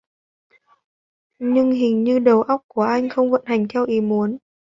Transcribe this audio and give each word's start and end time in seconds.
Nhưng 1.39 1.71
hình 1.71 2.03
như 2.03 2.19
đầu 2.19 2.41
óc 2.41 2.61
của 2.67 2.81
anh 2.81 3.09
ta 3.09 3.15
không 3.15 3.31
vận 3.31 3.41
hành 3.45 3.67
theo 3.67 3.85
ý 3.85 4.01
muốn 4.01 4.37